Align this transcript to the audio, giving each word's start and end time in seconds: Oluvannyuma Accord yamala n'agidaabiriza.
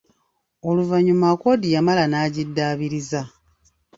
Oluvannyuma 0.69 1.25
Accord 1.33 1.61
yamala 1.73 2.03
n'agidaabiriza. 2.07 3.21